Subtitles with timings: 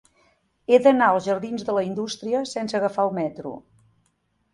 [0.69, 3.53] He d'anar als jardins de la Indústria sense agafar el metro.